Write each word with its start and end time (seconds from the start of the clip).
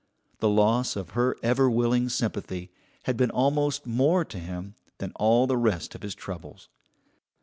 The 0.39 0.49
loss 0.49 0.95
of 0.95 1.11
her 1.11 1.37
ever 1.43 1.69
willing 1.69 2.09
sympathy 2.09 2.71
had 3.03 3.15
been 3.17 3.29
almost 3.29 3.85
more 3.85 4.25
to 4.25 4.39
him 4.39 4.73
than 4.97 5.11
all 5.17 5.45
the 5.45 5.57
rest 5.57 5.93
of 5.93 6.01
his 6.01 6.15
troubles. 6.15 6.69